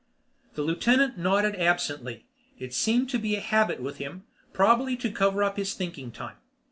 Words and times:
The 0.55 0.63
Lieutenant 0.63 1.19
nodded 1.19 1.55
absently. 1.57 2.25
It 2.57 2.73
seemed 2.73 3.07
to 3.11 3.19
be 3.19 3.35
a 3.35 3.39
habit 3.39 3.79
with 3.79 3.97
him, 3.97 4.23
probably 4.51 4.97
to 4.97 5.11
cover 5.11 5.43
up 5.43 5.57
his 5.57 5.75
thinking 5.75 6.11
time. 6.11 6.37